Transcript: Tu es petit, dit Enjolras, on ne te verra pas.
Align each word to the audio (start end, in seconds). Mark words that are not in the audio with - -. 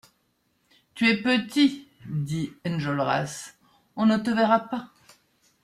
Tu 0.95 1.07
es 1.11 1.17
petit, 1.21 1.87
dit 2.07 2.51
Enjolras, 2.65 3.51
on 3.95 4.07
ne 4.07 4.17
te 4.17 4.31
verra 4.31 4.59
pas. 4.61 4.89